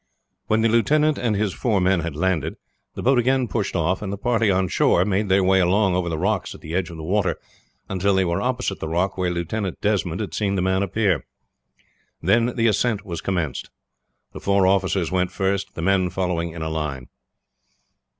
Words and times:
When 0.47 0.61
the 0.63 0.67
lieutenant 0.67 1.19
and 1.19 1.35
his 1.35 1.53
four 1.53 1.79
men 1.79 1.99
had 1.99 2.15
landed, 2.15 2.55
the 2.95 3.03
boat 3.03 3.19
again 3.19 3.47
pushed 3.47 3.75
off, 3.75 4.01
and 4.01 4.11
the 4.11 4.17
party 4.17 4.49
on 4.49 4.67
shore 4.67 5.05
made 5.05 5.29
their 5.29 5.43
way 5.43 5.59
along 5.59 5.93
over 5.93 6.09
the 6.09 6.17
rocks 6.17 6.55
at 6.55 6.61
the 6.61 6.73
edge 6.73 6.89
of 6.89 6.97
the 6.97 7.03
water 7.03 7.37
until 7.87 8.15
they 8.15 8.25
were 8.25 8.41
opposite 8.41 8.79
the 8.79 8.87
rock 8.87 9.15
where 9.15 9.29
Lieutenant 9.29 9.79
Desmond 9.79 10.19
had 10.19 10.33
seen 10.33 10.55
the 10.55 10.61
man 10.63 10.81
appear. 10.81 11.23
Then 12.19 12.47
the 12.55 12.65
ascent 12.65 13.05
was 13.05 13.21
commenced. 13.21 13.69
The 14.33 14.39
four 14.39 14.65
officers 14.65 15.11
went 15.11 15.31
first, 15.31 15.75
the 15.75 15.83
men 15.83 16.09
following 16.09 16.51
in 16.51 16.63
a 16.63 16.69
line. 16.71 17.07